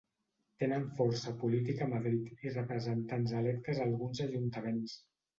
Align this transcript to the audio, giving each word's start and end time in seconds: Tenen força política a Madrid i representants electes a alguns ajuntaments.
Tenen 0.61 0.85
força 0.99 1.33
política 1.41 1.83
a 1.85 1.89
Madrid 1.91 2.47
i 2.47 2.53
representants 2.53 3.33
electes 3.41 3.83
a 3.83 3.85
alguns 3.91 4.23
ajuntaments. 4.25 4.97